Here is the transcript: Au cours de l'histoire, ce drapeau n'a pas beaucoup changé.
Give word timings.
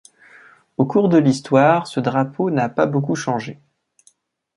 Au 0.77 0.85
cours 0.87 1.09
de 1.09 1.19
l'histoire, 1.19 1.85
ce 1.85 1.99
drapeau 1.99 2.49
n'a 2.49 2.69
pas 2.69 2.87
beaucoup 2.87 3.13
changé. 3.13 3.59